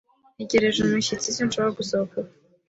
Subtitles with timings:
[0.35, 2.31] Ntegereje umushyitsi, sinshobora gusohoka ubu.